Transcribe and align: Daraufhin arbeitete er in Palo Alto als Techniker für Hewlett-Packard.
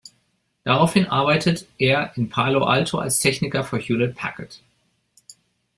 Daraufhin 0.63 1.05
arbeitete 1.09 1.67
er 1.77 2.11
in 2.17 2.27
Palo 2.27 2.63
Alto 2.63 2.97
als 2.97 3.19
Techniker 3.19 3.63
für 3.63 3.77
Hewlett-Packard. 3.77 4.59